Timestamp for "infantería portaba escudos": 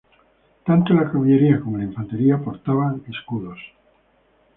1.83-3.59